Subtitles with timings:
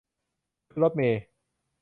[0.71, 1.21] ขึ้นรถเมล์